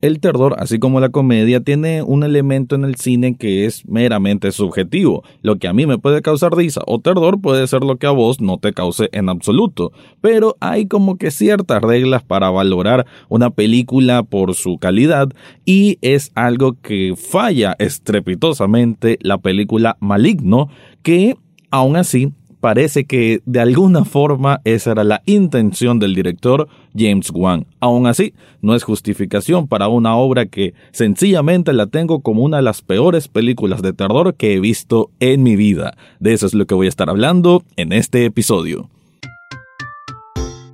el 0.00 0.20
terror, 0.20 0.56
así 0.58 0.78
como 0.78 0.98
la 1.00 1.10
comedia, 1.10 1.60
tiene 1.60 2.02
un 2.02 2.22
elemento 2.22 2.74
en 2.74 2.84
el 2.84 2.96
cine 2.96 3.36
que 3.36 3.66
es 3.66 3.86
meramente 3.86 4.50
subjetivo. 4.50 5.22
Lo 5.42 5.56
que 5.56 5.68
a 5.68 5.72
mí 5.72 5.86
me 5.86 5.98
puede 5.98 6.22
causar 6.22 6.56
risa 6.56 6.80
o 6.86 7.00
terror 7.00 7.40
puede 7.40 7.66
ser 7.66 7.84
lo 7.84 7.96
que 7.96 8.06
a 8.06 8.10
vos 8.10 8.40
no 8.40 8.58
te 8.58 8.72
cause 8.72 9.10
en 9.12 9.28
absoluto. 9.28 9.92
Pero 10.20 10.56
hay 10.60 10.86
como 10.86 11.18
que 11.18 11.30
ciertas 11.30 11.82
reglas 11.82 12.22
para 12.22 12.50
valorar 12.50 13.06
una 13.28 13.50
película 13.50 14.22
por 14.22 14.54
su 14.54 14.78
calidad 14.78 15.28
y 15.66 15.98
es 16.00 16.32
algo 16.34 16.76
que 16.80 17.14
falla 17.16 17.76
estrepitosamente 17.78 19.18
la 19.20 19.38
película 19.38 19.98
Maligno, 20.00 20.68
que 21.02 21.36
aún 21.70 21.96
así 21.96 22.32
parece 22.60 23.04
que 23.04 23.40
de 23.46 23.60
alguna 23.60 24.04
forma 24.04 24.60
esa 24.64 24.92
era 24.92 25.04
la 25.04 25.22
intención 25.26 25.98
del 25.98 26.14
director 26.14 26.68
James 26.96 27.30
Wan. 27.32 27.66
Aún 27.80 28.06
así, 28.06 28.34
no 28.60 28.74
es 28.74 28.84
justificación 28.84 29.66
para 29.66 29.88
una 29.88 30.16
obra 30.16 30.46
que 30.46 30.74
sencillamente 30.92 31.72
la 31.72 31.86
tengo 31.86 32.20
como 32.20 32.44
una 32.44 32.58
de 32.58 32.62
las 32.62 32.82
peores 32.82 33.28
películas 33.28 33.82
de 33.82 33.92
terror 33.92 34.34
que 34.34 34.54
he 34.54 34.60
visto 34.60 35.10
en 35.20 35.42
mi 35.42 35.56
vida. 35.56 35.96
De 36.18 36.32
eso 36.32 36.46
es 36.46 36.54
lo 36.54 36.66
que 36.66 36.74
voy 36.74 36.86
a 36.86 36.90
estar 36.90 37.10
hablando 37.10 37.64
en 37.76 37.92
este 37.92 38.24
episodio. 38.24 38.88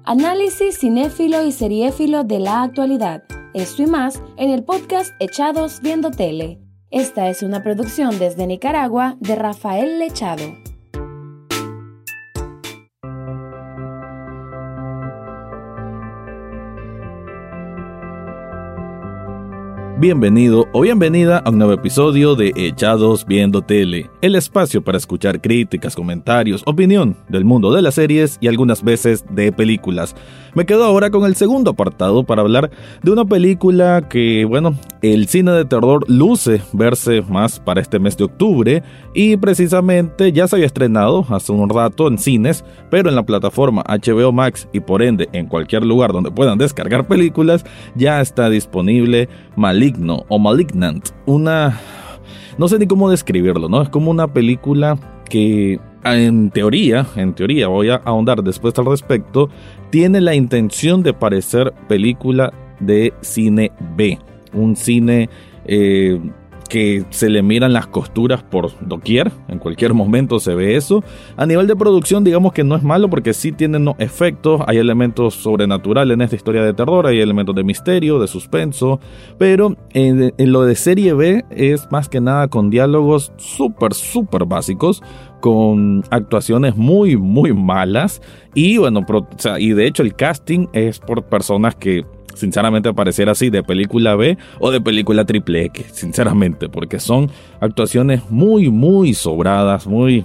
Análisis 0.05 0.79
cinéfilo 0.79 1.45
y 1.45 1.53
seriéfilo 1.53 2.23
de 2.25 2.39
la 2.39 2.63
actualidad. 2.63 3.25
Esto 3.55 3.83
y 3.83 3.87
más 3.87 4.23
en 4.37 4.51
el 4.51 4.63
podcast 4.63 5.15
Echados 5.19 5.81
Viendo 5.83 6.11
Tele. 6.11 6.61
Esta 6.91 7.29
es 7.29 7.43
una 7.43 7.65
producción 7.65 8.17
desde 8.19 8.47
Nicaragua 8.47 9.17
de 9.19 9.35
Rafael 9.35 9.99
Lechado. 9.99 10.45
Bienvenido 19.99 20.69
o 20.73 20.83
bienvenida 20.83 21.39
a 21.39 21.49
un 21.49 21.57
nuevo 21.57 21.73
episodio 21.73 22.35
de 22.35 22.53
Echados 22.55 23.25
Viendo 23.25 23.63
Tele, 23.63 24.11
el 24.21 24.35
espacio 24.35 24.85
para 24.85 24.99
escuchar 24.99 25.41
críticas, 25.41 25.97
comentarios, 25.97 26.63
opinión 26.67 27.17
del 27.31 27.47
mundo 27.47 27.73
de 27.73 27.81
las 27.81 27.95
series 27.95 28.37
y 28.43 28.49
algunas 28.49 28.85
veces 28.85 29.25
de 29.31 29.53
películas. 29.53 30.15
Me 30.55 30.67
quedo 30.67 30.85
ahora 30.85 31.11
con 31.11 31.25
el 31.25 31.35
segundo 31.35 31.71
apartado 31.71 32.25
para 32.25 32.43
hablar 32.43 32.71
de 33.03 33.11
una 33.11 33.25
película 33.25 34.07
que, 34.07 34.45
bueno, 34.45 34.79
el 35.13 35.29
cine 35.29 35.53
de 35.53 35.65
terror 35.65 36.05
luce 36.09 36.63
verse 36.73 37.23
más 37.23 37.61
para 37.61 37.81
este 37.81 37.99
mes 37.99 38.17
de 38.17 38.25
octubre 38.25 38.83
y 39.15 39.37
precisamente 39.37 40.33
ya 40.33 40.47
se 40.49 40.57
había 40.57 40.67
estrenado 40.67 41.27
hace 41.29 41.53
un 41.53 41.69
rato 41.69 42.09
en 42.09 42.19
cines, 42.19 42.65
pero 42.91 43.09
en 43.09 43.15
la 43.15 43.25
plataforma 43.25 43.85
HBO 43.87 44.33
Max 44.33 44.69
y 44.73 44.81
por 44.81 45.03
ende 45.03 45.29
en 45.33 45.47
cualquier 45.47 45.85
lugar 45.85 46.13
donde 46.13 46.31
puedan 46.31 46.59
descargar 46.59 47.07
películas 47.07 47.65
ya 47.95 48.21
está 48.21 48.49
disponible 48.49 49.29
Maligno 49.57 50.25
o 50.29 50.39
Malignant. 50.39 51.11
Una... 51.27 51.81
No 52.59 52.69
sé 52.69 52.79
ni 52.79 52.87
cómo 52.87 53.11
describirlo, 53.11 53.69
¿no? 53.69 53.83
Es 53.83 53.89
como 53.91 54.11
una 54.11 54.33
película 54.33 54.99
que 55.29 55.79
en 56.05 56.51
teoría, 56.51 57.07
en 57.17 57.35
teoría, 57.35 57.69
voy 57.69 57.91
a 57.91 57.97
ahondar 57.97 58.43
después 58.43 58.79
al 58.79 58.87
respecto, 58.87 59.51
tiene 59.91 60.21
la 60.21 60.35
intención 60.35 61.03
de 61.03 61.13
parecer 61.13 61.75
película 61.89 62.53
de 62.81 63.13
cine 63.21 63.73
B. 63.97 64.19
Un 64.57 64.75
cine 64.75 65.29
eh, 65.67 66.19
que 66.67 67.05
se 67.11 67.29
le 67.29 67.43
miran 67.43 67.73
las 67.73 67.87
costuras 67.87 68.43
por 68.43 68.73
doquier, 68.87 69.31
en 69.49 69.59
cualquier 69.59 69.95
momento 69.95 70.41
se 70.41 70.55
ve 70.55 70.77
eso. 70.77 71.03
A 71.37 71.47
nivel 71.47 71.67
de 71.67 71.77
producción, 71.77 72.25
digamos 72.25 72.53
que 72.53 72.65
no 72.65 72.77
es 72.77 72.83
malo 72.83 73.09
porque 73.09 73.33
sí 73.33 73.53
tienen 73.53 73.89
efectos, 73.99 74.63
hay 74.67 74.79
elementos 74.79 75.35
sobrenaturales 75.35 76.15
en 76.15 76.23
esta 76.23 76.37
historia 76.37 76.63
de 76.63 76.75
terror, 76.75 77.07
hay 77.07 77.21
elementos 77.21 77.55
de 77.55 77.65
misterio, 77.65 78.19
de 78.19 78.27
suspenso, 78.27 79.01
pero 79.39 79.77
en, 79.93 80.33
lo 80.39 80.63
de 80.63 80.75
serie 80.75 81.15
B 81.15 81.45
es 81.51 81.91
más 81.91 82.09
que 82.09 82.21
nada 82.21 82.49
con 82.49 82.71
diálogos 82.71 83.33
súper, 83.37 83.95
súper 83.95 84.45
básicos, 84.45 85.03
con 85.41 86.03
actuaciones 86.11 86.77
muy, 86.77 87.17
muy 87.17 87.53
malas. 87.53 88.21
Y 88.55 88.79
bueno, 88.79 89.07
y 89.59 89.73
de 89.73 89.87
hecho 89.87 90.03
el 90.03 90.15
casting 90.15 90.67
es 90.73 90.99
por 90.99 91.25
personas 91.25 91.77
que 91.77 92.05
sinceramente 92.37 92.93
pareciera 92.95 93.33
así 93.33 93.51
de 93.51 93.63
película 93.63 94.15
B 94.15 94.39
o 94.61 94.71
de 94.71 94.81
película 94.81 95.25
triple 95.25 95.65
X, 95.65 95.87
sinceramente, 95.93 96.69
porque 96.69 97.01
son 97.01 97.31
actuaciones 97.61 98.23
muy, 98.31 98.71
muy 98.71 99.15
sobradas, 99.15 99.87
muy... 99.87 100.25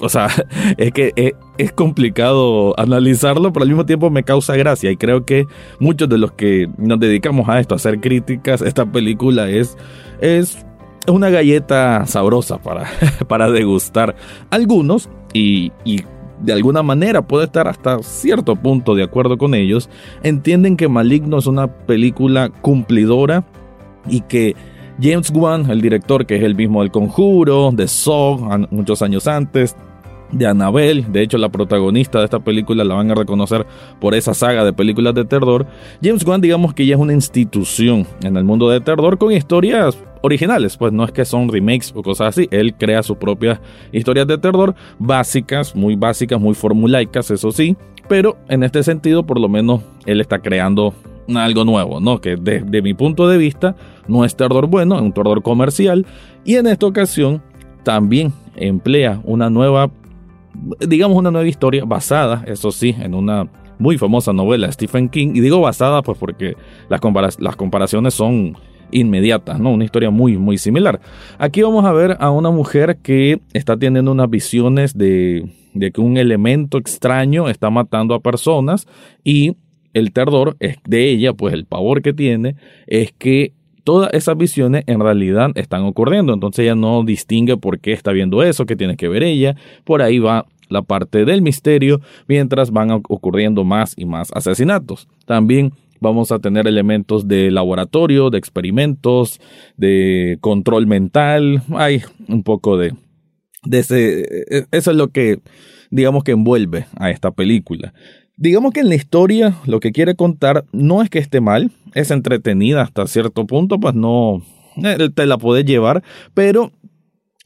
O 0.00 0.08
sea, 0.08 0.28
es 0.76 0.92
que 0.92 1.12
es, 1.16 1.32
es 1.56 1.72
complicado 1.72 2.78
analizarlo, 2.78 3.52
pero 3.52 3.62
al 3.62 3.68
mismo 3.68 3.86
tiempo 3.86 4.10
me 4.10 4.24
causa 4.24 4.56
gracia 4.56 4.90
y 4.90 4.96
creo 4.96 5.24
que 5.24 5.46
muchos 5.78 6.08
de 6.08 6.18
los 6.18 6.32
que 6.32 6.68
nos 6.76 6.98
dedicamos 6.98 7.48
a 7.48 7.60
esto, 7.60 7.74
a 7.74 7.76
hacer 7.76 8.00
críticas, 8.00 8.60
esta 8.62 8.84
película 8.84 9.48
es... 9.48 9.76
es 10.20 10.64
una 11.06 11.30
galleta 11.30 12.04
sabrosa 12.04 12.58
para, 12.58 12.84
para 13.28 13.50
degustar. 13.50 14.14
Algunos, 14.50 15.08
y, 15.32 15.72
y 15.82 16.02
de 16.40 16.52
alguna 16.52 16.82
manera 16.82 17.22
puede 17.22 17.46
estar 17.46 17.68
hasta 17.68 18.02
cierto 18.02 18.56
punto 18.56 18.94
de 18.94 19.02
acuerdo 19.02 19.38
con 19.38 19.54
ellos, 19.54 19.88
entienden 20.22 20.76
que 20.76 20.88
Maligno 20.88 21.38
es 21.38 21.46
una 21.46 21.66
película 21.66 22.48
cumplidora 22.48 23.44
y 24.08 24.20
que 24.22 24.56
James 25.00 25.30
Wan, 25.30 25.70
el 25.70 25.80
director 25.80 26.26
que 26.26 26.36
es 26.36 26.42
el 26.42 26.54
mismo 26.54 26.82
del 26.82 26.90
Conjuro, 26.90 27.70
de 27.72 27.86
Saw, 27.86 28.66
muchos 28.70 29.02
años 29.02 29.26
antes, 29.28 29.76
de 30.32 30.46
Annabelle, 30.46 31.06
de 31.08 31.22
hecho 31.22 31.38
la 31.38 31.48
protagonista 31.48 32.18
de 32.18 32.26
esta 32.26 32.40
película 32.40 32.84
la 32.84 32.94
van 32.94 33.10
a 33.10 33.14
reconocer 33.14 33.66
por 34.00 34.14
esa 34.14 34.34
saga 34.34 34.64
de 34.64 34.72
películas 34.72 35.14
de 35.14 35.24
terror, 35.24 35.66
James 36.02 36.26
Wan 36.26 36.40
digamos 36.40 36.74
que 36.74 36.84
ya 36.84 36.96
es 36.96 37.00
una 37.00 37.14
institución 37.14 38.06
en 38.22 38.36
el 38.36 38.44
mundo 38.44 38.68
de 38.68 38.80
terror 38.80 39.18
con 39.18 39.32
historias 39.32 39.96
originales, 40.22 40.76
pues 40.76 40.92
no 40.92 41.04
es 41.04 41.12
que 41.12 41.24
son 41.24 41.48
remakes 41.48 41.92
o 41.94 42.02
cosas 42.02 42.28
así, 42.28 42.48
él 42.50 42.74
crea 42.74 43.02
sus 43.02 43.16
propias 43.16 43.60
historias 43.92 44.26
de 44.26 44.38
terror 44.38 44.74
básicas, 44.98 45.74
muy 45.74 45.96
básicas, 45.96 46.40
muy 46.40 46.54
formulaicas, 46.54 47.30
eso 47.30 47.52
sí, 47.52 47.76
pero 48.08 48.36
en 48.48 48.62
este 48.62 48.82
sentido 48.82 49.24
por 49.24 49.40
lo 49.40 49.48
menos 49.48 49.82
él 50.06 50.20
está 50.20 50.38
creando 50.38 50.94
algo 51.34 51.64
nuevo, 51.64 52.00
¿no? 52.00 52.20
Que 52.20 52.36
desde 52.36 52.80
mi 52.80 52.94
punto 52.94 53.28
de 53.28 53.38
vista 53.38 53.76
no 54.06 54.24
es 54.24 54.34
terror 54.34 54.66
bueno, 54.66 54.96
es 54.96 55.02
un 55.02 55.12
terror 55.12 55.42
comercial 55.42 56.06
y 56.44 56.56
en 56.56 56.66
esta 56.66 56.86
ocasión 56.86 57.42
también 57.82 58.32
emplea 58.56 59.20
una 59.24 59.50
nueva, 59.50 59.90
digamos 60.80 61.16
una 61.16 61.30
nueva 61.30 61.48
historia 61.48 61.84
basada, 61.84 62.44
eso 62.46 62.70
sí, 62.72 62.94
en 62.98 63.14
una 63.14 63.48
muy 63.78 63.96
famosa 63.96 64.32
novela 64.32 64.66
de 64.66 64.72
Stephen 64.72 65.08
King 65.08 65.28
y 65.34 65.40
digo 65.40 65.60
basada 65.60 66.02
pues 66.02 66.18
porque 66.18 66.56
las, 66.88 67.40
las 67.40 67.56
comparaciones 67.56 68.14
son 68.14 68.56
inmediata, 68.90 69.58
¿no? 69.58 69.70
Una 69.70 69.84
historia 69.84 70.10
muy, 70.10 70.36
muy 70.36 70.58
similar. 70.58 71.00
Aquí 71.38 71.62
vamos 71.62 71.84
a 71.84 71.92
ver 71.92 72.16
a 72.20 72.30
una 72.30 72.50
mujer 72.50 72.98
que 73.02 73.40
está 73.52 73.76
teniendo 73.76 74.12
unas 74.12 74.30
visiones 74.30 74.96
de, 74.96 75.50
de 75.74 75.90
que 75.90 76.00
un 76.00 76.16
elemento 76.16 76.78
extraño 76.78 77.48
está 77.48 77.70
matando 77.70 78.14
a 78.14 78.20
personas 78.20 78.86
y 79.24 79.56
el 79.94 80.12
terror 80.12 80.56
es 80.60 80.76
de 80.86 81.10
ella, 81.10 81.32
pues 81.32 81.54
el 81.54 81.64
pavor 81.64 82.02
que 82.02 82.12
tiene 82.12 82.56
es 82.86 83.12
que 83.12 83.52
todas 83.84 84.12
esas 84.12 84.36
visiones 84.36 84.84
en 84.86 85.00
realidad 85.00 85.50
están 85.54 85.84
ocurriendo. 85.84 86.34
Entonces 86.34 86.64
ella 86.64 86.74
no 86.74 87.04
distingue 87.04 87.56
por 87.56 87.80
qué 87.80 87.92
está 87.92 88.12
viendo 88.12 88.42
eso, 88.42 88.66
qué 88.66 88.76
tiene 88.76 88.96
que 88.96 89.08
ver 89.08 89.22
ella. 89.22 89.56
Por 89.84 90.02
ahí 90.02 90.18
va 90.18 90.46
la 90.68 90.82
parte 90.82 91.24
del 91.24 91.40
misterio, 91.40 92.00
mientras 92.26 92.70
van 92.70 92.90
ocurriendo 92.90 93.64
más 93.64 93.94
y 93.96 94.04
más 94.04 94.30
asesinatos. 94.32 95.08
También 95.24 95.72
vamos 96.00 96.32
a 96.32 96.38
tener 96.38 96.66
elementos 96.66 97.28
de 97.28 97.50
laboratorio, 97.50 98.30
de 98.30 98.38
experimentos, 98.38 99.40
de 99.76 100.38
control 100.40 100.86
mental, 100.86 101.62
hay 101.74 102.02
un 102.28 102.42
poco 102.42 102.76
de, 102.76 102.94
de 103.64 103.78
ese, 103.78 104.20
e, 104.20 104.66
eso 104.70 104.90
es 104.90 104.96
lo 104.96 105.08
que 105.08 105.40
digamos 105.90 106.24
que 106.24 106.32
envuelve 106.32 106.86
a 106.96 107.10
esta 107.10 107.30
película. 107.30 107.94
Digamos 108.36 108.72
que 108.72 108.80
en 108.80 108.88
la 108.88 108.94
historia 108.94 109.56
lo 109.66 109.80
que 109.80 109.92
quiere 109.92 110.14
contar 110.14 110.64
no 110.72 111.02
es 111.02 111.10
que 111.10 111.18
esté 111.18 111.40
mal, 111.40 111.72
es 111.94 112.10
entretenida 112.10 112.82
hasta 112.82 113.06
cierto 113.06 113.46
punto, 113.46 113.80
pues 113.80 113.94
no 113.94 114.42
eh, 114.84 115.08
te 115.12 115.26
la 115.26 115.38
puedes 115.38 115.64
llevar, 115.64 116.04
pero 116.34 116.72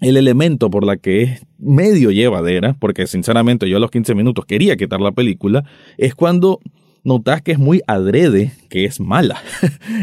el 0.01 0.17
elemento 0.17 0.69
por 0.69 0.85
la 0.85 0.97
que 0.97 1.23
es 1.23 1.47
medio 1.59 2.11
llevadera, 2.11 2.77
porque 2.79 3.07
sinceramente 3.07 3.69
yo 3.69 3.77
a 3.77 3.81
los 3.81 3.91
15 3.91 4.15
minutos 4.15 4.45
quería 4.45 4.77
quitar 4.77 5.01
la 5.01 5.13
película, 5.13 5.65
es 5.97 6.15
cuando 6.15 6.61
notas 7.05 7.43
que 7.43 7.53
es 7.53 7.59
muy 7.59 7.83
adrede, 7.87 8.53
que 8.69 8.85
es 8.85 9.01
mala. 9.01 9.43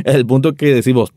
es 0.06 0.16
el 0.16 0.26
punto 0.26 0.54
que 0.54 0.74
decimos, 0.74 1.14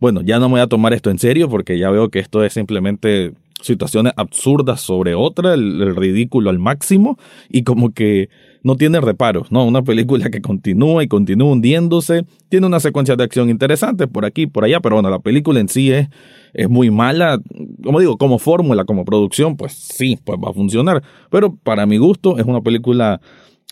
bueno, 0.00 0.20
ya 0.22 0.38
no 0.38 0.48
me 0.48 0.54
voy 0.54 0.60
a 0.60 0.66
tomar 0.66 0.92
esto 0.92 1.10
en 1.10 1.18
serio 1.18 1.48
porque 1.48 1.78
ya 1.78 1.90
veo 1.90 2.10
que 2.10 2.18
esto 2.18 2.44
es 2.44 2.52
simplemente 2.52 3.32
situaciones 3.64 4.12
absurdas 4.16 4.80
sobre 4.80 5.14
otra, 5.14 5.54
el, 5.54 5.96
ridículo 5.96 6.50
al 6.50 6.58
máximo 6.58 7.18
y 7.48 7.62
como 7.62 7.92
que 7.92 8.28
no 8.62 8.76
tiene 8.76 9.00
reparos, 9.00 9.50
¿no? 9.50 9.64
Una 9.64 9.82
película 9.82 10.30
que 10.30 10.40
continúa 10.40 11.02
y 11.02 11.08
continúa 11.08 11.52
hundiéndose, 11.52 12.24
tiene 12.48 12.66
una 12.66 12.80
secuencia 12.80 13.16
de 13.16 13.24
acción 13.24 13.50
interesante 13.50 14.06
por 14.06 14.24
aquí, 14.24 14.46
por 14.46 14.64
allá, 14.64 14.80
pero 14.80 14.96
bueno, 14.96 15.10
la 15.10 15.18
película 15.18 15.60
en 15.60 15.68
sí 15.68 15.90
es, 15.90 16.08
es 16.52 16.68
muy 16.68 16.90
mala, 16.90 17.40
como 17.82 18.00
digo, 18.00 18.16
como 18.16 18.38
fórmula, 18.38 18.84
como 18.84 19.04
producción, 19.04 19.56
pues 19.56 19.72
sí, 19.72 20.18
pues 20.22 20.38
va 20.38 20.50
a 20.50 20.54
funcionar, 20.54 21.02
pero 21.30 21.54
para 21.54 21.86
mi 21.86 21.98
gusto 21.98 22.38
es 22.38 22.44
una 22.46 22.60
película 22.60 23.20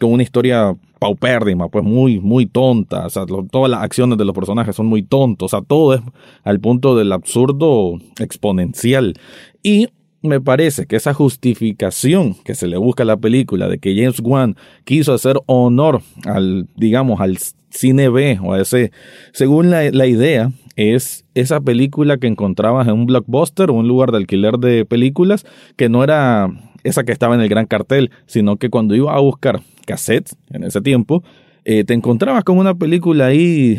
con 0.02 0.12
una 0.12 0.24
historia 0.24 0.76
paupérrima, 0.98 1.68
pues 1.68 1.84
muy, 1.84 2.18
muy 2.18 2.46
tonta. 2.46 3.06
O 3.06 3.10
sea, 3.10 3.24
todas 3.24 3.70
las 3.70 3.82
acciones 3.82 4.18
de 4.18 4.24
los 4.24 4.34
personajes 4.34 4.74
son 4.74 4.86
muy 4.86 5.04
tontos. 5.04 5.52
O 5.52 5.56
sea, 5.56 5.64
todo 5.64 5.94
es 5.94 6.00
al 6.42 6.58
punto 6.58 6.96
del 6.96 7.12
absurdo 7.12 7.98
exponencial. 8.18 9.14
Y 9.62 9.88
me 10.22 10.40
parece 10.40 10.86
que 10.86 10.96
esa 10.96 11.14
justificación 11.14 12.34
que 12.44 12.56
se 12.56 12.66
le 12.66 12.78
busca 12.78 13.04
a 13.04 13.06
la 13.06 13.16
película 13.16 13.68
de 13.68 13.78
que 13.78 13.94
James 13.94 14.20
Wan 14.20 14.56
quiso 14.84 15.14
hacer 15.14 15.38
honor 15.46 16.02
al, 16.24 16.66
digamos, 16.74 17.20
al 17.20 17.38
cine 17.70 18.08
B 18.08 18.40
o 18.42 18.54
a 18.54 18.60
ese, 18.60 18.90
según 19.32 19.70
la, 19.70 20.06
idea, 20.06 20.50
es 20.74 21.24
esa 21.34 21.60
película 21.60 22.18
que 22.18 22.26
encontrabas 22.26 22.88
en 22.88 22.94
un 22.94 23.06
blockbuster 23.06 23.70
o 23.70 23.74
un 23.74 23.86
lugar 23.86 24.10
de 24.10 24.18
alquiler 24.18 24.58
de 24.58 24.84
películas 24.84 25.46
que 25.76 25.88
no 25.88 26.02
era 26.02 26.50
esa 26.82 27.04
que 27.04 27.12
estaba 27.12 27.36
en 27.36 27.40
el 27.40 27.48
gran 27.48 27.66
cartel, 27.66 28.10
sino 28.26 28.56
que 28.56 28.68
cuando 28.68 28.96
iba 28.96 29.14
a 29.14 29.20
buscar 29.20 29.62
cassettes 29.84 30.36
en 30.50 30.64
ese 30.64 30.80
tiempo, 30.80 31.22
eh, 31.64 31.84
te 31.84 31.94
encontrabas 31.94 32.42
con 32.44 32.58
una 32.58 32.74
película 32.74 33.26
ahí 33.26 33.78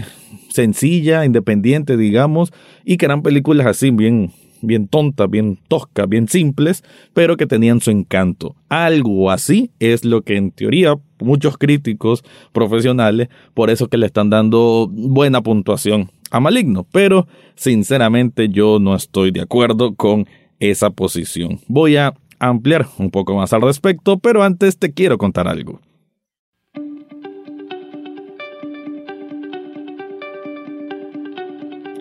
sencilla, 0.50 1.26
independiente, 1.26 1.98
digamos, 1.98 2.54
y 2.86 2.98
que 2.98 3.06
eran 3.06 3.24
películas 3.24 3.68
así 3.68 3.92
bien, 3.92 4.32
bien 4.62 4.88
tontas, 4.88 5.30
bien 5.30 5.60
toscas, 5.68 6.08
bien 6.08 6.28
simples, 6.28 6.84
pero 7.14 7.36
que 7.36 7.46
tenían 7.46 7.82
su 7.82 7.92
encanto. 7.92 8.56
Algo 8.70 9.32
así 9.32 9.72
es 9.80 10.06
lo 10.06 10.22
que 10.22 10.38
en 10.38 10.52
teoría 10.52 10.96
muchos 11.20 11.58
críticos 11.58 12.24
profesionales, 12.54 13.30
por 13.54 13.70
eso 13.70 13.88
que 13.88 13.98
le 13.98 14.06
están 14.06 14.30
dando 14.30 14.90
buena 14.90 15.42
puntuación 15.42 16.10
a 16.32 16.40
Maligno, 16.40 16.88
pero 16.92 17.28
sinceramente 17.56 18.50
yo 18.50 18.80
no 18.80 18.96
estoy 18.96 19.32
de 19.32 19.42
acuerdo 19.42 19.96
con 19.96 20.26
esa 20.60 20.90
posición. 20.90 21.60
Voy 21.68 21.98
a 21.98 22.14
ampliar 22.40 22.88
un 22.98 23.12
poco 23.12 23.36
más 23.36 23.54
al 23.54 23.62
respecto, 23.62 24.20
pero 24.20 24.44
antes 24.44 24.78
te 24.78 24.94
quiero 24.94 25.18
contar 25.18 25.48
algo. 25.48 25.80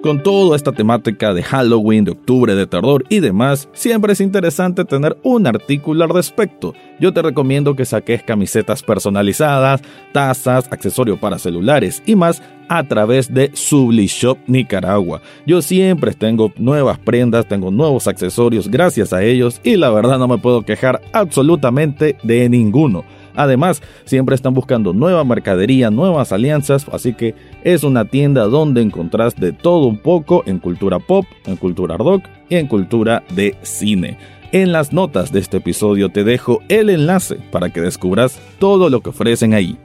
Con 0.02 0.20
toda 0.20 0.56
esta 0.56 0.72
temática 0.72 1.32
de 1.32 1.44
Halloween, 1.44 2.04
de 2.04 2.10
octubre, 2.10 2.56
de 2.56 2.66
terror 2.66 3.04
y 3.08 3.20
demás, 3.20 3.69
siempre 3.72 4.14
es 4.14 4.20
interesante 4.20 4.84
tener 4.84 5.16
un 5.22 5.46
artículo 5.46 6.02
al 6.02 6.10
respecto. 6.10 6.75
Yo 6.99 7.12
te 7.12 7.22
recomiendo 7.22 7.76
que 7.76 7.84
saques 7.84 8.25
camisetas 8.25 8.82
personalizadas, 8.82 9.81
tazas, 10.12 10.66
accesorios 10.72 11.20
para 11.20 11.38
celulares 11.38 12.02
y 12.04 12.16
más 12.16 12.43
a 12.69 12.82
través 12.82 13.32
de 13.32 13.52
Sublishop 13.54 14.38
Nicaragua. 14.49 15.22
Yo 15.46 15.62
siempre 15.62 16.14
tengo 16.14 16.52
nuevas 16.56 16.98
prendas, 16.98 17.46
tengo 17.46 17.70
nuevos 17.70 18.08
accesorios 18.08 18.69
gracias 18.69 19.12
a 19.12 19.22
ellos 19.22 19.60
y 19.62 19.76
la 19.76 19.90
verdad 19.90 20.19
no 20.19 20.26
me 20.26 20.38
puedo 20.38 20.62
quejar 20.62 21.00
absolutamente 21.12 22.16
de 22.25 22.48
ninguno. 22.48 23.05
Además, 23.34 23.82
siempre 24.05 24.34
están 24.34 24.55
buscando 24.55 24.93
nueva 24.93 25.25
mercadería, 25.25 25.90
nuevas 25.90 26.32
alianzas, 26.32 26.87
así 26.93 27.14
que 27.14 27.34
es 27.64 27.84
una 27.84 28.05
tienda 28.05 28.44
donde 28.44 28.82
encontrás 28.82 29.37
de 29.37 29.52
todo 29.52 29.87
un 29.87 29.99
poco 29.99 30.43
en 30.46 30.58
cultura 30.58 30.99
pop, 30.99 31.25
en 31.46 31.56
cultura 31.56 31.96
rock 31.96 32.25
y 32.49 32.56
en 32.56 32.67
cultura 32.67 33.23
de 33.34 33.56
cine. 33.62 34.19
En 34.52 34.70
las 34.70 34.93
notas 34.93 35.32
de 35.32 35.40
este 35.40 35.56
episodio 35.56 36.11
te 36.11 36.25
dejo 36.25 36.61
el 36.69 36.90
enlace 36.90 37.37
para 37.50 37.70
que 37.70 37.81
descubras 37.81 38.38
todo 38.58 38.90
lo 38.90 39.00
que 39.00 39.08
ofrecen 39.08 39.55
ahí. 39.55 39.79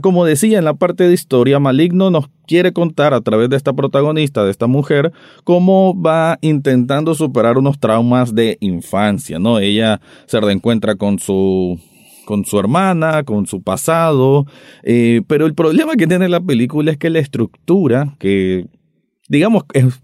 Como 0.00 0.24
decía 0.24 0.58
en 0.58 0.64
la 0.64 0.74
parte 0.74 1.04
de 1.06 1.14
historia, 1.14 1.60
Maligno 1.60 2.10
nos 2.10 2.28
quiere 2.48 2.72
contar 2.72 3.14
a 3.14 3.20
través 3.20 3.48
de 3.50 3.56
esta 3.56 3.72
protagonista, 3.72 4.44
de 4.44 4.50
esta 4.50 4.66
mujer, 4.66 5.12
cómo 5.44 5.94
va 6.00 6.38
intentando 6.40 7.14
superar 7.14 7.56
unos 7.56 7.78
traumas 7.78 8.34
de 8.34 8.58
infancia, 8.60 9.38
¿no? 9.38 9.60
Ella 9.60 10.00
se 10.26 10.40
reencuentra 10.40 10.96
con 10.96 11.20
su 11.20 11.78
con 12.24 12.44
su 12.44 12.58
hermana, 12.58 13.22
con 13.22 13.46
su 13.46 13.62
pasado, 13.62 14.46
eh, 14.82 15.22
pero 15.28 15.46
el 15.46 15.54
problema 15.54 15.94
que 15.94 16.08
tiene 16.08 16.28
la 16.28 16.40
película 16.40 16.90
es 16.90 16.98
que 16.98 17.08
la 17.08 17.20
estructura, 17.20 18.16
que 18.18 18.66
digamos 19.28 19.62
es 19.72 20.00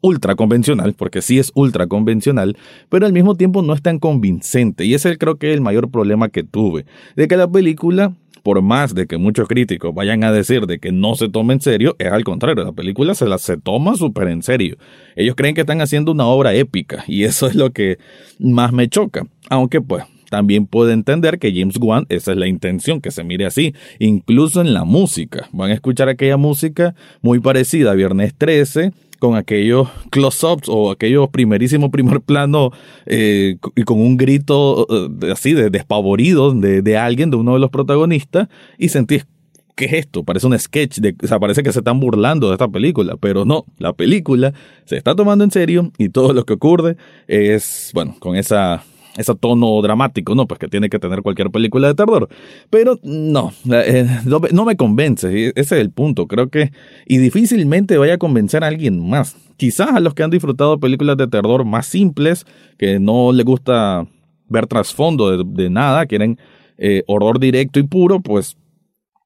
ultra 0.00 0.34
convencional, 0.34 0.94
porque 0.94 1.22
sí 1.22 1.38
es 1.38 1.52
ultra 1.54 1.86
convencional, 1.86 2.56
pero 2.88 3.06
al 3.06 3.12
mismo 3.12 3.36
tiempo 3.36 3.62
no 3.62 3.72
es 3.72 3.82
tan 3.82 4.00
convincente, 4.00 4.84
y 4.84 4.94
ese 4.94 5.16
creo 5.16 5.36
que 5.36 5.50
es 5.50 5.54
el 5.54 5.60
mayor 5.60 5.88
problema 5.92 6.28
que 6.28 6.42
tuve, 6.42 6.86
de 7.14 7.28
que 7.28 7.36
la 7.36 7.48
película 7.48 8.16
por 8.48 8.62
más 8.62 8.94
de 8.94 9.06
que 9.06 9.18
muchos 9.18 9.46
críticos 9.46 9.94
vayan 9.94 10.24
a 10.24 10.32
decir 10.32 10.66
de 10.66 10.78
que 10.78 10.90
no 10.90 11.16
se 11.16 11.28
toma 11.28 11.52
en 11.52 11.60
serio, 11.60 11.96
es 11.98 12.10
al 12.10 12.24
contrario, 12.24 12.64
la 12.64 12.72
película 12.72 13.12
se 13.12 13.26
la 13.26 13.36
se 13.36 13.58
toma 13.58 13.94
súper 13.94 14.28
en 14.28 14.42
serio. 14.42 14.78
Ellos 15.16 15.34
creen 15.36 15.54
que 15.54 15.60
están 15.60 15.82
haciendo 15.82 16.12
una 16.12 16.24
obra 16.24 16.54
épica 16.54 17.04
y 17.06 17.24
eso 17.24 17.46
es 17.46 17.54
lo 17.54 17.74
que 17.74 17.98
más 18.38 18.72
me 18.72 18.88
choca. 18.88 19.26
Aunque 19.50 19.82
pues 19.82 20.04
también 20.30 20.66
puedo 20.66 20.90
entender 20.92 21.38
que 21.38 21.52
James 21.52 21.76
Wan, 21.78 22.06
esa 22.08 22.32
es 22.32 22.38
la 22.38 22.46
intención, 22.46 23.02
que 23.02 23.10
se 23.10 23.22
mire 23.22 23.44
así, 23.44 23.74
incluso 23.98 24.62
en 24.62 24.72
la 24.72 24.84
música. 24.84 25.50
Van 25.52 25.70
a 25.70 25.74
escuchar 25.74 26.08
aquella 26.08 26.38
música 26.38 26.94
muy 27.20 27.40
parecida 27.40 27.90
a 27.90 27.96
Viernes 27.96 28.34
13, 28.34 28.94
con 29.18 29.36
aquellos 29.36 29.88
close-ups 30.10 30.68
o 30.68 30.90
aquellos 30.90 31.28
primerísimos 31.30 31.90
primer 31.90 32.20
plano 32.20 32.70
eh, 33.06 33.56
y 33.74 33.82
con 33.82 34.00
un 34.00 34.16
grito 34.16 34.86
eh, 34.90 35.32
así 35.32 35.54
de 35.54 35.70
despavorido 35.70 36.52
de, 36.52 36.82
de, 36.82 36.96
alguien, 36.96 37.30
de 37.30 37.36
uno 37.36 37.54
de 37.54 37.60
los 37.60 37.70
protagonistas, 37.70 38.48
y 38.78 38.88
sentís, 38.88 39.26
¿qué 39.74 39.86
es 39.86 39.92
esto? 39.94 40.24
Parece 40.24 40.46
un 40.46 40.58
sketch, 40.58 40.98
de, 40.98 41.14
o 41.22 41.40
parece 41.40 41.62
que 41.62 41.72
se 41.72 41.80
están 41.80 42.00
burlando 42.00 42.48
de 42.48 42.54
esta 42.54 42.68
película, 42.68 43.16
pero 43.16 43.44
no, 43.44 43.64
la 43.78 43.92
película 43.92 44.52
se 44.84 44.96
está 44.96 45.14
tomando 45.14 45.44
en 45.44 45.50
serio 45.50 45.92
y 45.98 46.08
todo 46.10 46.32
lo 46.32 46.44
que 46.44 46.54
ocurre 46.54 46.96
es, 47.26 47.90
bueno, 47.94 48.16
con 48.18 48.36
esa 48.36 48.84
ese 49.18 49.34
tono 49.34 49.82
dramático, 49.82 50.34
¿no? 50.34 50.46
Pues 50.46 50.58
que 50.58 50.68
tiene 50.68 50.88
que 50.88 50.98
tener 50.98 51.22
cualquier 51.22 51.50
película 51.50 51.88
de 51.88 51.94
terror. 51.94 52.28
Pero 52.70 52.98
no, 53.02 53.52
eh, 53.70 54.06
no, 54.24 54.64
me 54.64 54.76
convence, 54.76 55.48
ese 55.48 55.60
es 55.60 55.72
el 55.72 55.90
punto, 55.90 56.26
creo 56.26 56.48
que, 56.48 56.70
y 57.06 57.18
difícilmente 57.18 57.98
vaya 57.98 58.14
a 58.14 58.18
convencer 58.18 58.62
a 58.62 58.68
alguien 58.68 59.06
más. 59.06 59.36
Quizás 59.56 59.90
a 59.90 60.00
los 60.00 60.14
que 60.14 60.22
han 60.22 60.30
disfrutado 60.30 60.78
películas 60.78 61.16
de 61.16 61.26
terror 61.26 61.64
más 61.64 61.86
simples, 61.86 62.46
que 62.78 63.00
no 63.00 63.32
les 63.32 63.44
gusta 63.44 64.06
ver 64.48 64.66
trasfondo 64.68 65.44
de, 65.44 65.68
nada, 65.68 66.06
quieren 66.06 66.38
eh, 66.78 67.02
horror 67.08 67.40
directo 67.40 67.80
y 67.80 67.82
puro, 67.82 68.20
pues 68.20 68.56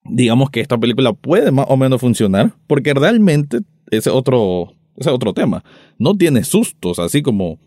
digamos 0.05 0.50
que 0.50 0.61
esta 0.61 0.79
película 0.79 1.12
puede 1.12 1.53
más 1.53 1.67
o 1.69 1.77
menos 1.77 2.00
funcionar, 2.00 2.55
porque 2.67 2.94
realmente 2.94 3.59
ese 3.91 4.09
otro, 4.09 4.73
ese 4.97 5.11
otro 5.11 5.35
tema. 5.35 5.62
No 5.99 6.17
tiene 6.17 6.44
sustos, 6.44 6.99
así 6.99 7.21
como 7.21 7.59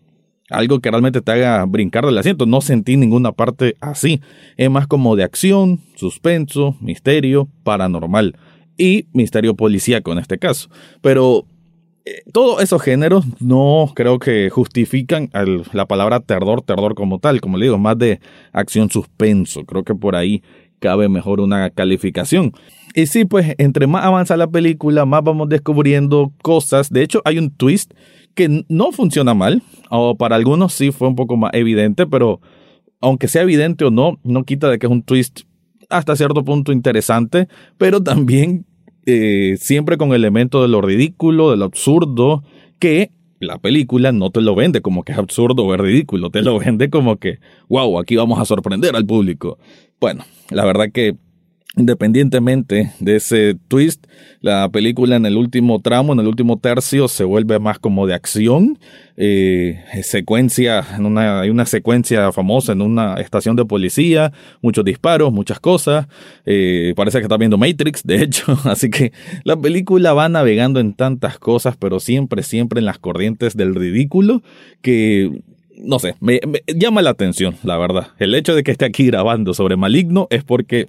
algo 0.49 0.79
que 0.79 0.91
realmente 0.91 1.21
te 1.21 1.31
haga 1.31 1.65
brincar 1.65 2.05
del 2.05 2.17
asiento. 2.17 2.45
No 2.45 2.61
sentí 2.61 2.97
ninguna 2.97 3.31
parte 3.31 3.75
así. 3.81 4.21
Es 4.57 4.69
más 4.69 4.87
como 4.87 5.15
de 5.15 5.23
acción, 5.23 5.79
suspenso, 5.95 6.75
misterio, 6.81 7.49
paranormal 7.63 8.37
y 8.77 9.07
misterio 9.13 9.55
policíaco 9.55 10.11
en 10.11 10.19
este 10.19 10.37
caso. 10.37 10.69
Pero 11.01 11.45
eh, 12.05 12.21
todos 12.31 12.61
esos 12.61 12.81
géneros 12.81 13.25
no 13.39 13.91
creo 13.95 14.19
que 14.19 14.49
justifican 14.49 15.29
la 15.73 15.87
palabra 15.87 16.19
terror, 16.19 16.61
terror 16.61 16.95
como 16.95 17.19
tal. 17.19 17.41
Como 17.41 17.57
le 17.57 17.65
digo, 17.65 17.77
más 17.77 17.97
de 17.97 18.19
acción 18.51 18.89
suspenso. 18.89 19.65
Creo 19.65 19.83
que 19.83 19.95
por 19.95 20.15
ahí 20.15 20.43
cabe 20.79 21.09
mejor 21.09 21.39
una 21.39 21.69
calificación. 21.71 22.53
Y 22.93 23.07
sí, 23.07 23.25
pues 23.25 23.55
entre 23.57 23.87
más 23.87 24.05
avanza 24.05 24.37
la 24.37 24.47
película, 24.47 25.05
más 25.05 25.23
vamos 25.23 25.49
descubriendo 25.49 26.31
cosas. 26.41 26.89
De 26.89 27.01
hecho, 27.01 27.21
hay 27.25 27.39
un 27.39 27.49
twist 27.49 27.91
que 28.35 28.65
no 28.67 28.91
funciona 28.91 29.33
mal, 29.33 29.63
o 29.89 30.15
para 30.15 30.35
algunos 30.35 30.73
sí 30.73 30.91
fue 30.91 31.07
un 31.07 31.15
poco 31.15 31.37
más 31.37 31.51
evidente, 31.53 32.05
pero 32.05 32.41
aunque 33.01 33.27
sea 33.27 33.41
evidente 33.41 33.85
o 33.85 33.91
no, 33.91 34.19
no 34.23 34.43
quita 34.43 34.69
de 34.69 34.77
que 34.77 34.85
es 34.85 34.91
un 34.91 35.03
twist 35.03 35.41
hasta 35.89 36.15
cierto 36.15 36.43
punto 36.43 36.71
interesante, 36.71 37.47
pero 37.77 38.03
también 38.03 38.65
eh, 39.05 39.55
siempre 39.59 39.97
con 39.97 40.13
elementos 40.13 40.61
de 40.61 40.67
lo 40.67 40.81
ridículo, 40.81 41.51
de 41.51 41.57
lo 41.57 41.65
absurdo, 41.65 42.43
que 42.79 43.11
la 43.39 43.57
película 43.57 44.11
no 44.11 44.31
te 44.31 44.41
lo 44.41 44.55
vende 44.55 44.81
como 44.81 45.03
que 45.03 45.11
es 45.11 45.17
absurdo 45.17 45.63
o 45.63 45.73
es 45.73 45.79
ridículo, 45.79 46.29
te 46.29 46.41
lo 46.41 46.57
vende 46.59 46.89
como 46.89 47.17
que, 47.17 47.39
wow, 47.69 47.99
aquí 47.99 48.15
vamos 48.15 48.39
a 48.39 48.45
sorprender 48.45 48.95
al 48.95 49.05
público. 49.05 49.59
Bueno, 49.99 50.25
la 50.49 50.65
verdad 50.65 50.91
que 50.91 51.15
Independientemente 51.77 52.93
de 52.99 53.17
ese 53.17 53.57
twist, 53.67 54.05
la 54.39 54.69
película 54.69 55.17
en 55.17 55.25
el 55.25 55.35
último 55.35 55.81
tramo, 55.81 56.13
en 56.13 56.19
el 56.19 56.27
último 56.27 56.57
tercio, 56.57 57.09
se 57.09 57.25
vuelve 57.25 57.59
más 57.59 57.79
como 57.79 58.07
de 58.07 58.13
acción. 58.13 58.79
Eh, 59.17 59.83
secuencia, 60.03 60.85
en 60.97 61.05
una, 61.05 61.41
hay 61.41 61.49
una 61.49 61.65
secuencia 61.65 62.31
famosa 62.31 62.71
en 62.71 62.81
una 62.81 63.15
estación 63.15 63.57
de 63.57 63.65
policía, 63.65 64.31
muchos 64.61 64.85
disparos, 64.85 65.33
muchas 65.33 65.59
cosas. 65.59 66.07
Eh, 66.45 66.93
parece 66.95 67.17
que 67.17 67.23
está 67.23 67.35
viendo 67.35 67.57
Matrix, 67.57 68.03
de 68.03 68.21
hecho. 68.23 68.57
Así 68.63 68.89
que 68.89 69.11
la 69.43 69.57
película 69.57 70.13
va 70.13 70.29
navegando 70.29 70.79
en 70.79 70.93
tantas 70.93 71.39
cosas, 71.39 71.75
pero 71.77 71.99
siempre, 71.99 72.43
siempre 72.43 72.79
en 72.79 72.85
las 72.85 72.99
corrientes 72.99 73.57
del 73.57 73.75
ridículo 73.75 74.41
que 74.81 75.41
no 75.77 75.99
sé, 75.99 76.15
me, 76.21 76.39
llama 76.73 77.01
la 77.01 77.09
atención, 77.09 77.55
la 77.63 77.77
verdad. 77.77 78.07
El 78.17 78.33
hecho 78.33 78.55
de 78.55 78.63
que 78.63 78.71
esté 78.71 78.85
aquí 78.85 79.07
grabando 79.07 79.53
sobre 79.53 79.75
Maligno 79.75 80.27
es 80.29 80.43
porque 80.43 80.87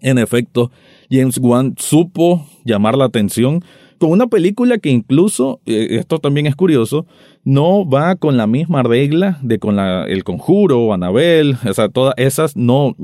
en 0.00 0.18
efecto, 0.18 0.70
James 1.10 1.38
Wan 1.38 1.74
supo 1.78 2.46
llamar 2.64 2.96
la 2.96 3.04
atención 3.06 3.62
con 3.98 4.12
una 4.12 4.28
película 4.28 4.78
que 4.78 4.88
incluso, 4.88 5.60
eh, 5.66 5.88
esto 5.90 6.18
también 6.18 6.46
es 6.46 6.56
curioso, 6.56 7.06
no 7.44 7.88
va 7.88 8.16
con 8.16 8.38
la 8.38 8.46
misma 8.46 8.82
regla 8.82 9.38
de 9.42 9.58
con 9.58 9.78
el 9.78 10.24
conjuro, 10.24 10.94
Anabel, 10.94 11.56
o 11.68 11.74
sea, 11.74 11.90
todas 11.90 12.14
esas 12.16 12.56
no, 12.56 12.96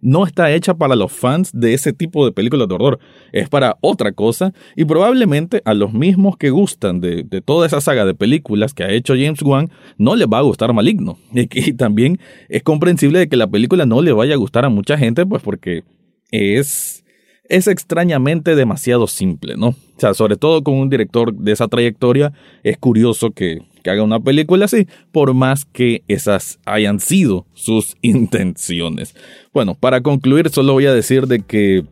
no 0.00 0.24
está 0.24 0.52
hecha 0.52 0.74
para 0.74 0.94
los 0.94 1.10
fans 1.10 1.50
de 1.52 1.74
ese 1.74 1.92
tipo 1.92 2.24
de 2.24 2.30
películas 2.30 2.68
de 2.68 2.74
horror, 2.76 3.00
es 3.32 3.48
para 3.48 3.76
otra 3.80 4.12
cosa 4.12 4.52
y 4.76 4.84
probablemente 4.84 5.62
a 5.64 5.74
los 5.74 5.92
mismos 5.92 6.36
que 6.36 6.50
gustan 6.50 7.00
de, 7.00 7.24
toda 7.44 7.66
esa 7.66 7.80
saga 7.80 8.04
de 8.04 8.14
películas 8.14 8.72
que 8.72 8.84
ha 8.84 8.90
hecho 8.90 9.14
James 9.14 9.42
Wan 9.42 9.68
no 9.98 10.14
les 10.14 10.28
va 10.28 10.38
a 10.38 10.42
gustar 10.42 10.72
Maligno. 10.72 11.18
Y, 11.34 11.48
y 11.70 11.72
también 11.72 12.18
es 12.48 12.62
comprensible 12.62 13.18
de 13.18 13.28
que 13.28 13.36
la 13.36 13.46
película 13.46 13.84
no 13.84 14.00
le 14.00 14.12
vaya 14.12 14.34
a 14.34 14.38
gustar 14.38 14.64
a 14.64 14.68
mucha 14.68 14.96
gente, 14.96 15.26
pues 15.26 15.42
porque 15.42 15.82
es 16.30 17.04
es 17.48 17.66
extrañamente 17.66 18.54
demasiado 18.54 19.06
simple, 19.06 19.56
¿no? 19.56 19.68
O 19.68 19.98
sea, 20.00 20.14
sobre 20.14 20.36
todo 20.36 20.62
con 20.62 20.74
un 20.74 20.90
director 20.90 21.32
de 21.34 21.52
esa 21.52 21.68
trayectoria, 21.68 22.32
es 22.62 22.76
curioso 22.78 23.30
que, 23.30 23.62
haga 23.86 24.02
una 24.02 24.18
película 24.18 24.64
así, 24.64 24.88
por 25.12 25.32
más 25.32 25.64
que 25.64 26.02
esas 26.08 26.58
hayan 26.64 26.98
sido 26.98 27.46
sus 27.54 27.94
intenciones. 28.02 29.14
Bueno, 29.54 29.76
para 29.76 30.00
concluir, 30.00 30.50
solo 30.50 30.72
voy 30.72 30.86
a 30.86 30.92
decir 30.92 31.28
de 31.28 31.38
que 31.38 31.84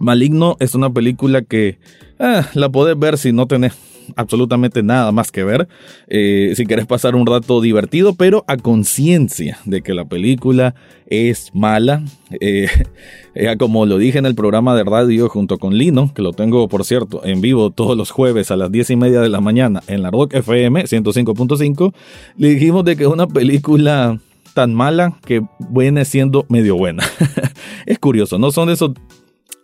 Maligno 0.00 0.56
es 0.58 0.74
una 0.74 0.90
película 0.90 1.42
que 1.42 1.78
ah, 2.18 2.48
la 2.54 2.68
podés 2.70 2.98
ver 2.98 3.18
si 3.18 3.32
no 3.32 3.46
tenés 3.46 3.74
absolutamente 4.16 4.82
nada 4.82 5.12
más 5.12 5.30
que 5.30 5.44
ver. 5.44 5.68
Eh, 6.08 6.52
si 6.56 6.66
querés 6.66 6.86
pasar 6.86 7.14
un 7.14 7.26
rato 7.26 7.60
divertido, 7.60 8.14
pero 8.14 8.44
a 8.46 8.56
conciencia 8.56 9.58
de 9.64 9.82
que 9.82 9.94
la 9.94 10.04
película 10.04 10.74
es 11.06 11.50
mala. 11.54 12.02
Eh, 12.40 12.68
eh, 13.34 13.56
como 13.58 13.86
lo 13.86 13.98
dije 13.98 14.18
en 14.18 14.26
el 14.26 14.34
programa 14.34 14.74
de 14.76 14.84
radio 14.84 15.28
junto 15.28 15.58
con 15.58 15.76
Lino, 15.76 16.12
que 16.14 16.22
lo 16.22 16.32
tengo, 16.32 16.68
por 16.68 16.84
cierto, 16.84 17.24
en 17.24 17.40
vivo 17.40 17.70
todos 17.70 17.96
los 17.96 18.10
jueves 18.10 18.50
a 18.50 18.56
las 18.56 18.70
10 18.70 18.90
y 18.90 18.96
media 18.96 19.20
de 19.20 19.28
la 19.28 19.40
mañana 19.40 19.82
en 19.86 20.02
la 20.02 20.10
Rock 20.10 20.34
FM 20.34 20.84
105.5, 20.84 21.92
le 22.36 22.48
dijimos 22.50 22.84
de 22.84 22.96
que 22.96 23.04
es 23.04 23.10
una 23.10 23.26
película 23.26 24.18
tan 24.54 24.74
mala 24.74 25.16
que 25.24 25.42
viene 25.70 26.04
siendo 26.04 26.44
medio 26.48 26.76
buena. 26.76 27.04
es 27.86 27.98
curioso, 27.98 28.38
no 28.38 28.50
son 28.50 28.70
esos 28.70 28.92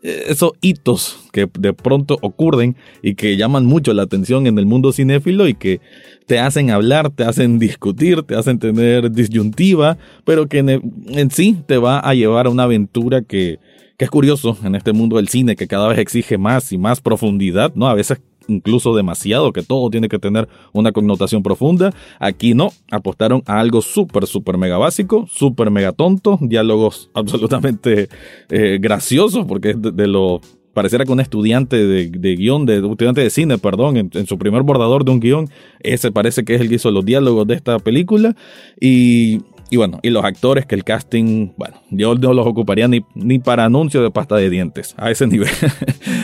esos 0.04 0.52
hitos 0.60 1.18
que 1.32 1.48
de 1.58 1.72
pronto 1.72 2.18
ocurren 2.20 2.76
y 3.02 3.14
que 3.14 3.38
llaman 3.38 3.64
mucho 3.64 3.94
la 3.94 4.02
atención 4.02 4.46
en 4.46 4.58
el 4.58 4.66
mundo 4.66 4.92
cinéfilo 4.92 5.48
y 5.48 5.54
que 5.54 5.80
te 6.26 6.38
hacen 6.38 6.70
hablar, 6.70 7.10
te 7.10 7.24
hacen 7.24 7.58
discutir, 7.58 8.22
te 8.22 8.36
hacen 8.36 8.58
tener 8.58 9.10
disyuntiva, 9.10 9.96
pero 10.24 10.46
que 10.46 10.58
en, 10.58 11.30
sí 11.30 11.56
te 11.66 11.78
va 11.78 12.00
a 12.00 12.14
llevar 12.14 12.46
a 12.46 12.50
una 12.50 12.64
aventura 12.64 13.22
que, 13.22 13.58
que 13.96 14.04
es 14.04 14.10
curioso 14.10 14.58
en 14.62 14.74
este 14.74 14.92
mundo 14.92 15.16
del 15.16 15.28
cine 15.28 15.56
que 15.56 15.66
cada 15.66 15.88
vez 15.88 15.98
exige 15.98 16.36
más 16.36 16.70
y 16.72 16.76
más 16.76 17.00
profundidad, 17.00 17.72
¿no? 17.74 17.88
A 17.88 17.94
veces 17.94 18.20
incluso 18.48 18.94
demasiado, 18.94 19.52
que 19.52 19.62
todo 19.62 19.90
tiene 19.90 20.08
que 20.08 20.18
tener 20.18 20.48
una 20.72 20.92
connotación 20.92 21.42
profunda. 21.42 21.92
Aquí 22.18 22.54
no, 22.54 22.70
apostaron 22.90 23.42
a 23.46 23.60
algo 23.60 23.82
súper, 23.82 24.26
súper 24.26 24.58
mega 24.58 24.78
básico, 24.78 25.26
súper 25.28 25.70
mega 25.70 25.92
tonto, 25.92 26.38
diálogos 26.40 27.10
absolutamente 27.14 28.08
eh, 28.50 28.78
graciosos, 28.80 29.46
porque 29.46 29.70
es 29.70 29.76
de, 29.80 30.06
lo 30.06 30.40
pareciera 30.72 31.04
que 31.04 31.12
un 31.12 31.20
estudiante 31.20 31.76
de, 31.76 32.10
de, 32.10 32.36
guion, 32.36 32.66
de 32.66 32.78
estudiante 32.78 33.20
de 33.20 33.30
cine, 33.30 33.58
perdón, 33.58 34.10
en, 34.12 34.26
su 34.26 34.38
primer 34.38 34.62
bordador 34.62 35.04
de 35.04 35.12
un 35.12 35.20
guion, 35.20 35.48
ese 35.80 36.10
parece 36.10 36.44
que 36.44 36.56
es 36.56 36.60
el 36.60 36.68
que 36.68 36.74
hizo 36.74 36.90
los 36.90 37.04
diálogos 37.04 37.46
de 37.46 37.54
esta 37.54 37.78
película. 37.78 38.34
Y, 38.80 39.40
y 39.70 39.76
bueno, 39.76 39.98
y 40.02 40.10
los 40.10 40.24
actores 40.24 40.66
que 40.66 40.74
el 40.74 40.84
casting, 40.84 41.52
bueno, 41.56 41.76
yo 41.90 42.14
no 42.14 42.32
los 42.34 42.46
ocuparía 42.46 42.88
ni, 42.88 43.04
ni 43.14 43.38
para 43.38 43.64
anuncio 43.64 44.02
de 44.02 44.10
pasta 44.10 44.36
de 44.36 44.50
dientes, 44.50 44.94
a 44.98 45.10
ese 45.10 45.26
nivel. 45.28 45.50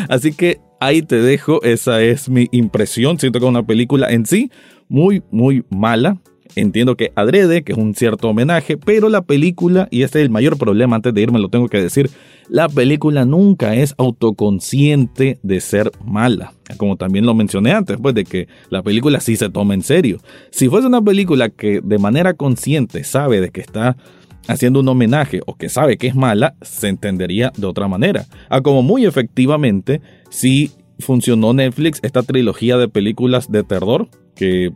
Así 0.08 0.32
que 0.32 0.60
ahí 0.80 1.02
te 1.02 1.16
dejo, 1.16 1.62
esa 1.62 2.02
es 2.02 2.28
mi 2.28 2.48
impresión. 2.52 3.18
Siento 3.18 3.38
que 3.38 3.46
es 3.46 3.50
una 3.50 3.66
película 3.66 4.10
en 4.10 4.26
sí 4.26 4.50
muy, 4.88 5.22
muy 5.30 5.64
mala. 5.70 6.18
Entiendo 6.56 6.96
que 6.96 7.12
adrede, 7.14 7.62
que 7.62 7.72
es 7.72 7.78
un 7.78 7.94
cierto 7.94 8.28
homenaje, 8.28 8.76
pero 8.76 9.08
la 9.08 9.22
película, 9.22 9.88
y 9.90 10.02
este 10.02 10.18
es 10.20 10.24
el 10.24 10.30
mayor 10.30 10.58
problema 10.58 10.96
antes 10.96 11.14
de 11.14 11.20
irme, 11.20 11.38
lo 11.38 11.48
tengo 11.48 11.68
que 11.68 11.80
decir, 11.80 12.10
la 12.48 12.68
película 12.68 13.24
nunca 13.24 13.76
es 13.76 13.94
autoconsciente 13.96 15.38
de 15.42 15.60
ser 15.60 15.92
mala. 16.04 16.52
Como 16.76 16.96
también 16.96 17.24
lo 17.24 17.34
mencioné 17.34 17.72
antes, 17.72 17.96
pues 18.02 18.14
de 18.14 18.24
que 18.24 18.48
la 18.70 18.82
película 18.82 19.20
sí 19.20 19.36
se 19.36 19.48
toma 19.48 19.74
en 19.74 19.82
serio. 19.82 20.18
Si 20.50 20.68
fuese 20.68 20.88
una 20.88 21.00
película 21.00 21.48
que 21.48 21.80
de 21.82 21.98
manera 21.98 22.34
consciente 22.34 23.04
sabe 23.04 23.40
de 23.40 23.50
que 23.50 23.60
está 23.60 23.96
haciendo 24.48 24.80
un 24.80 24.88
homenaje 24.88 25.40
o 25.46 25.54
que 25.54 25.68
sabe 25.68 25.96
que 25.96 26.08
es 26.08 26.16
mala, 26.16 26.54
se 26.62 26.88
entendería 26.88 27.52
de 27.56 27.66
otra 27.66 27.86
manera. 27.86 28.26
A 28.48 28.60
como 28.60 28.82
muy 28.82 29.06
efectivamente 29.06 30.00
si 30.28 30.72
funcionó 30.98 31.52
Netflix 31.52 32.00
esta 32.02 32.22
trilogía 32.22 32.76
de 32.76 32.88
películas 32.88 33.50
de 33.50 33.62
terror 33.62 34.08
que 34.34 34.72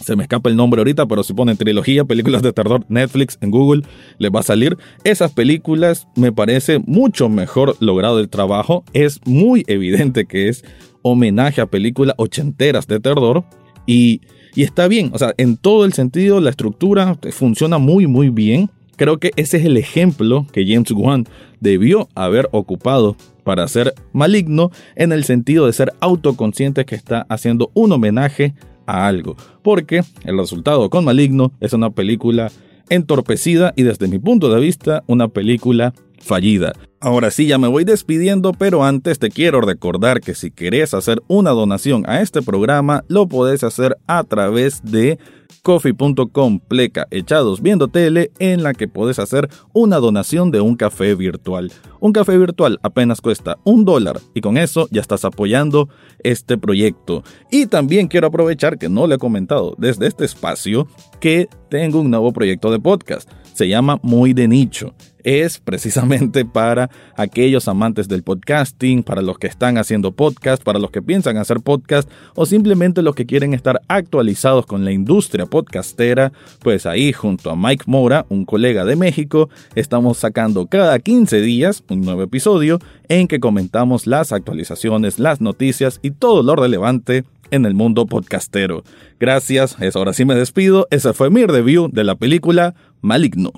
se 0.00 0.16
me 0.16 0.22
escapa 0.22 0.48
el 0.50 0.56
nombre 0.56 0.80
ahorita, 0.80 1.06
pero 1.06 1.22
si 1.22 1.34
ponen 1.34 1.56
trilogía, 1.56 2.04
películas 2.04 2.42
de 2.42 2.52
terror, 2.52 2.84
Netflix 2.88 3.38
en 3.40 3.50
Google, 3.50 3.82
les 4.18 4.30
va 4.30 4.40
a 4.40 4.44
salir. 4.44 4.76
Esas 5.04 5.32
películas 5.32 6.08
me 6.16 6.32
parece 6.32 6.78
mucho 6.80 7.28
mejor 7.28 7.76
logrado 7.80 8.20
el 8.20 8.28
trabajo. 8.28 8.84
Es 8.92 9.20
muy 9.24 9.64
evidente 9.66 10.26
que 10.26 10.48
es 10.48 10.64
homenaje 11.02 11.60
a 11.60 11.66
películas 11.66 12.14
ochenteras 12.18 12.86
de 12.86 13.00
terror 13.00 13.44
y, 13.86 14.20
y 14.54 14.62
está 14.62 14.88
bien. 14.88 15.10
O 15.12 15.18
sea, 15.18 15.34
en 15.36 15.56
todo 15.56 15.84
el 15.84 15.92
sentido, 15.92 16.40
la 16.40 16.50
estructura 16.50 17.18
funciona 17.30 17.78
muy, 17.78 18.06
muy 18.06 18.30
bien. 18.30 18.70
Creo 18.96 19.18
que 19.18 19.30
ese 19.36 19.58
es 19.58 19.64
el 19.64 19.76
ejemplo 19.76 20.46
que 20.52 20.66
James 20.66 20.90
Wan 20.90 21.24
debió 21.60 22.08
haber 22.14 22.48
ocupado 22.50 23.16
para 23.44 23.66
ser 23.68 23.94
maligno 24.12 24.70
en 24.96 25.12
el 25.12 25.24
sentido 25.24 25.66
de 25.66 25.72
ser 25.72 25.92
autoconsciente 26.00 26.84
que 26.84 26.96
está 26.96 27.24
haciendo 27.28 27.70
un 27.74 27.92
homenaje 27.92 28.54
a 28.88 29.06
algo. 29.06 29.36
Porque 29.62 30.02
el 30.24 30.38
resultado 30.38 30.90
con 30.90 31.04
Maligno 31.04 31.52
es 31.60 31.72
una 31.74 31.90
película 31.90 32.50
entorpecida 32.88 33.74
y 33.76 33.82
desde 33.82 34.08
mi 34.08 34.18
punto 34.18 34.52
de 34.52 34.60
vista 34.60 35.04
una 35.06 35.28
película 35.28 35.92
fallida. 36.20 36.72
Ahora 37.00 37.30
sí, 37.30 37.46
ya 37.46 37.58
me 37.58 37.68
voy 37.68 37.84
despidiendo, 37.84 38.52
pero 38.52 38.84
antes 38.84 39.18
te 39.18 39.30
quiero 39.30 39.60
recordar 39.60 40.20
que 40.20 40.34
si 40.34 40.50
querés 40.50 40.94
hacer 40.94 41.22
una 41.28 41.50
donación 41.50 42.04
a 42.08 42.22
este 42.22 42.42
programa, 42.42 43.04
lo 43.08 43.28
podés 43.28 43.62
hacer 43.62 43.96
a 44.06 44.24
través 44.24 44.82
de 44.82 45.18
coffee.com 45.62 46.60
pleca 46.60 47.06
echados 47.10 47.60
viendo 47.60 47.88
tele 47.88 48.30
en 48.38 48.62
la 48.62 48.72
que 48.72 48.88
puedes 48.88 49.18
hacer 49.18 49.48
una 49.72 49.98
donación 49.98 50.50
de 50.50 50.60
un 50.60 50.76
café 50.76 51.14
virtual. 51.14 51.70
Un 52.00 52.12
café 52.12 52.38
virtual 52.38 52.78
apenas 52.82 53.20
cuesta 53.20 53.58
un 53.64 53.84
dólar 53.84 54.20
y 54.34 54.40
con 54.40 54.56
eso 54.56 54.88
ya 54.90 55.00
estás 55.00 55.24
apoyando 55.24 55.88
este 56.20 56.58
proyecto. 56.58 57.22
Y 57.50 57.66
también 57.66 58.08
quiero 58.08 58.28
aprovechar 58.28 58.78
que 58.78 58.88
no 58.88 59.06
le 59.06 59.16
he 59.16 59.18
comentado 59.18 59.74
desde 59.78 60.06
este 60.06 60.24
espacio 60.24 60.88
que 61.20 61.48
tengo 61.68 62.00
un 62.00 62.10
nuevo 62.10 62.32
proyecto 62.32 62.70
de 62.70 62.80
podcast. 62.80 63.30
Se 63.58 63.66
llama 63.66 63.98
Muy 64.04 64.34
de 64.34 64.46
Nicho. 64.46 64.94
Es 65.24 65.58
precisamente 65.58 66.44
para 66.44 66.90
aquellos 67.16 67.66
amantes 67.66 68.06
del 68.06 68.22
podcasting, 68.22 69.02
para 69.02 69.20
los 69.20 69.36
que 69.36 69.48
están 69.48 69.78
haciendo 69.78 70.12
podcast, 70.12 70.62
para 70.62 70.78
los 70.78 70.92
que 70.92 71.02
piensan 71.02 71.38
hacer 71.38 71.58
podcast 71.58 72.08
o 72.36 72.46
simplemente 72.46 73.02
los 73.02 73.16
que 73.16 73.26
quieren 73.26 73.54
estar 73.54 73.82
actualizados 73.88 74.64
con 74.64 74.84
la 74.84 74.92
industria 74.92 75.46
podcastera, 75.46 76.32
pues 76.60 76.86
ahí 76.86 77.12
junto 77.12 77.50
a 77.50 77.56
Mike 77.56 77.86
Mora, 77.88 78.26
un 78.28 78.44
colega 78.44 78.84
de 78.84 78.94
México, 78.94 79.50
estamos 79.74 80.18
sacando 80.18 80.68
cada 80.68 80.96
15 81.00 81.40
días 81.40 81.82
un 81.90 82.02
nuevo 82.02 82.22
episodio 82.22 82.78
en 83.08 83.26
que 83.26 83.40
comentamos 83.40 84.06
las 84.06 84.30
actualizaciones, 84.30 85.18
las 85.18 85.40
noticias 85.40 85.98
y 86.00 86.12
todo 86.12 86.44
lo 86.44 86.54
relevante 86.54 87.24
en 87.50 87.66
el 87.66 87.74
mundo 87.74 88.06
podcastero. 88.06 88.84
Gracias, 89.18 89.76
es 89.80 89.96
ahora 89.96 90.12
sí 90.12 90.24
me 90.24 90.34
despido. 90.34 90.86
Ese 90.90 91.12
fue 91.12 91.30
mi 91.30 91.44
review 91.44 91.88
de 91.90 92.04
la 92.04 92.14
película 92.14 92.74
Maligno. 93.00 93.52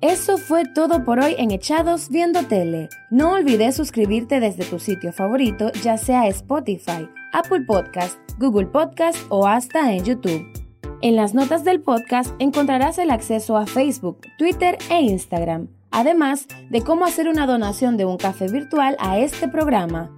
Eso 0.00 0.38
fue 0.38 0.62
todo 0.64 1.04
por 1.04 1.18
hoy 1.18 1.34
en 1.38 1.50
Echados 1.50 2.08
Viendo 2.08 2.44
Tele. 2.44 2.88
No 3.10 3.32
olvides 3.32 3.74
suscribirte 3.74 4.38
desde 4.38 4.64
tu 4.64 4.78
sitio 4.78 5.12
favorito, 5.12 5.72
ya 5.82 5.96
sea 5.96 6.28
Spotify, 6.28 7.08
Apple 7.32 7.62
Podcast, 7.66 8.16
Google 8.38 8.66
Podcast 8.66 9.18
o 9.28 9.48
hasta 9.48 9.92
en 9.92 10.04
YouTube. 10.04 10.46
En 11.00 11.16
las 11.16 11.34
notas 11.34 11.64
del 11.64 11.80
podcast 11.80 12.34
encontrarás 12.38 12.98
el 12.98 13.10
acceso 13.10 13.56
a 13.56 13.66
Facebook, 13.66 14.20
Twitter 14.38 14.78
e 14.88 15.00
Instagram, 15.00 15.68
además 15.90 16.46
de 16.70 16.82
cómo 16.82 17.04
hacer 17.04 17.28
una 17.28 17.46
donación 17.46 17.96
de 17.96 18.04
un 18.04 18.18
café 18.18 18.48
virtual 18.48 18.96
a 19.00 19.18
este 19.18 19.48
programa. 19.48 20.17